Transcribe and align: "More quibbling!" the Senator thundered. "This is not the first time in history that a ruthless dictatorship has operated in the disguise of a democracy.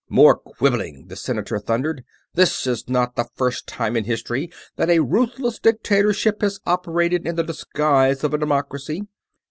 "More 0.09 0.33
quibbling!" 0.35 1.09
the 1.09 1.15
Senator 1.15 1.59
thundered. 1.59 2.03
"This 2.33 2.65
is 2.65 2.89
not 2.89 3.15
the 3.15 3.29
first 3.35 3.67
time 3.67 3.95
in 3.95 4.05
history 4.05 4.49
that 4.75 4.89
a 4.89 4.97
ruthless 5.01 5.59
dictatorship 5.59 6.41
has 6.41 6.59
operated 6.65 7.27
in 7.27 7.35
the 7.35 7.43
disguise 7.43 8.23
of 8.23 8.33
a 8.33 8.39
democracy. 8.39 9.03